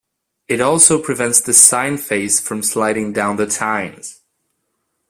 It 0.47 0.61
also 0.61 0.97
prevents 0.99 1.41
the 1.41 1.53
sign 1.53 1.97
face 1.99 2.39
from 2.39 2.63
sliding 2.63 3.13
down 3.13 3.35
the 3.35 3.45
tines. 3.45 4.19